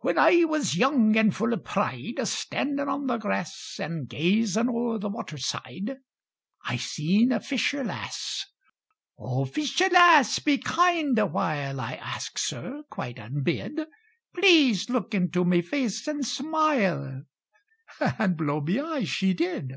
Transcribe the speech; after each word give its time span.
When 0.00 0.18
I 0.18 0.42
was 0.44 0.74
young 0.76 1.16
and 1.16 1.32
full 1.32 1.54
o' 1.54 1.56
pride, 1.56 2.14
A 2.18 2.26
standin' 2.26 2.88
on 2.88 3.06
the 3.06 3.16
grass 3.16 3.76
And 3.78 4.08
gazin' 4.08 4.68
o'er 4.68 4.98
the 4.98 5.08
water 5.08 5.38
side, 5.38 5.98
I 6.64 6.74
seen 6.76 7.30
a 7.30 7.38
fisher 7.38 7.84
lass. 7.84 8.44
"O, 9.16 9.44
fisher 9.44 9.88
lass, 9.88 10.40
be 10.40 10.58
kind 10.58 11.16
awhile," 11.16 11.80
I 11.80 11.92
asks 11.94 12.52
'er 12.52 12.82
quite 12.90 13.20
unbid. 13.20 13.86
"Please 14.34 14.90
look 14.90 15.14
into 15.14 15.44
me 15.44 15.62
face 15.62 16.08
and 16.08 16.26
smile" 16.26 17.22
And, 18.00 18.36
blow 18.36 18.60
me 18.60 18.80
eyes, 18.80 19.08
she 19.08 19.32
did! 19.32 19.74